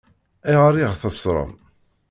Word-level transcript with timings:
Ayɣer 0.47 0.75
i 0.75 0.83
ɣ-teṣṣṛem? 0.91 1.53